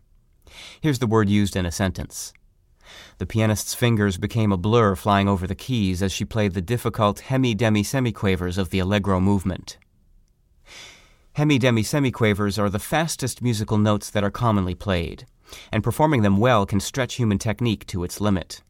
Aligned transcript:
Here's 0.81 0.99
the 0.99 1.07
word 1.07 1.29
used 1.29 1.57
in 1.57 1.67
a 1.67 1.73
sentence. 1.73 2.33
The 3.19 3.27
pianist's 3.27 3.75
fingers 3.75 4.19
became 4.19 4.53
a 4.53 4.57
blur 4.57 4.97
flying 4.97 5.29
over 5.29 5.47
the 5.47 5.55
keys 5.55 6.03
as 6.03 6.13
she 6.13 6.25
played 6.25 6.55
the 6.55 6.61
difficult 6.61 7.21
hemi-demi 7.21 7.83
semiquavers 7.83 8.59
of 8.59 8.71
the 8.71 8.81
allegro 8.81 9.21
movement. 9.21 9.79
Hemi-demi 11.35 11.83
semiquavers 11.83 12.59
are 12.59 12.69
the 12.69 12.79
fastest 12.79 13.41
musical 13.41 13.79
notes 13.79 14.11
that 14.11 14.25
are 14.25 14.31
commonly 14.31 14.75
played, 14.75 15.27
and 15.71 15.83
performing 15.83 16.23
them 16.23 16.37
well 16.37 16.67
can 16.67 16.81
stretch 16.81 17.15
human 17.15 17.39
technique 17.39 17.87
to 17.87 18.05
its 18.05 18.21
limit. 18.21 18.63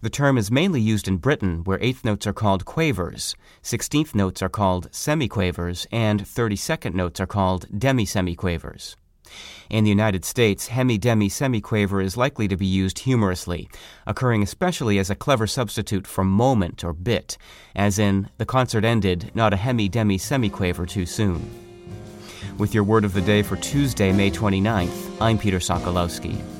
The 0.00 0.10
term 0.10 0.38
is 0.38 0.50
mainly 0.50 0.80
used 0.80 1.08
in 1.08 1.18
Britain, 1.18 1.64
where 1.64 1.78
eighth 1.80 2.04
notes 2.04 2.26
are 2.26 2.32
called 2.32 2.64
quavers, 2.64 3.34
sixteenth 3.62 4.14
notes 4.14 4.42
are 4.42 4.48
called 4.48 4.90
semiquavers, 4.90 5.86
and 5.92 6.26
thirty 6.26 6.56
second 6.56 6.94
notes 6.94 7.20
are 7.20 7.26
called 7.26 7.66
demisemiquavers. 7.70 8.96
In 9.68 9.84
the 9.84 9.90
United 9.90 10.24
States, 10.24 10.68
hemi-demi 10.68 11.28
semiquaver 11.28 12.02
is 12.02 12.16
likely 12.16 12.48
to 12.48 12.56
be 12.56 12.66
used 12.66 13.00
humorously, 13.00 13.68
occurring 14.06 14.42
especially 14.42 14.98
as 14.98 15.10
a 15.10 15.14
clever 15.14 15.46
substitute 15.46 16.06
for 16.06 16.24
moment 16.24 16.82
or 16.82 16.92
bit, 16.92 17.38
as 17.76 17.98
in, 17.98 18.28
the 18.38 18.46
concert 18.46 18.84
ended, 18.84 19.30
not 19.34 19.52
a 19.52 19.56
hemi-demi 19.56 20.18
semiquaver 20.18 20.88
too 20.88 21.06
soon. 21.06 21.48
With 22.58 22.74
your 22.74 22.84
word 22.84 23.04
of 23.04 23.12
the 23.12 23.20
day 23.20 23.42
for 23.42 23.56
Tuesday, 23.56 24.12
May 24.12 24.30
29th, 24.30 25.20
I'm 25.20 25.38
Peter 25.38 25.58
Sokolowski. 25.58 26.59